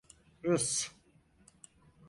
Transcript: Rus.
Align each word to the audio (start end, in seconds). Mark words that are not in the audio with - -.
Rus. 0.43 0.89